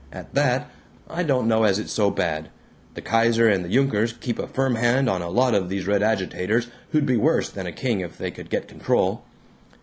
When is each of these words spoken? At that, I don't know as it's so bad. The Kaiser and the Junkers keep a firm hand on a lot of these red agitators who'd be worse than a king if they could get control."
At 0.11 0.33
that, 0.33 0.67
I 1.07 1.21
don't 1.21 1.47
know 1.47 1.63
as 1.63 1.77
it's 1.77 1.91
so 1.93 2.09
bad. 2.09 2.49
The 2.95 3.03
Kaiser 3.03 3.47
and 3.47 3.63
the 3.63 3.69
Junkers 3.69 4.13
keep 4.13 4.39
a 4.39 4.47
firm 4.47 4.73
hand 4.73 5.07
on 5.07 5.21
a 5.21 5.29
lot 5.29 5.53
of 5.53 5.69
these 5.69 5.85
red 5.85 6.01
agitators 6.01 6.69
who'd 6.89 7.05
be 7.05 7.17
worse 7.17 7.51
than 7.51 7.67
a 7.67 7.71
king 7.71 7.99
if 7.99 8.17
they 8.17 8.31
could 8.31 8.49
get 8.49 8.67
control." 8.67 9.23